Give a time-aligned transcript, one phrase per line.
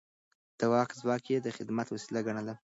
[0.59, 2.53] د واک ځواک يې د خدمت وسيله ګڼله.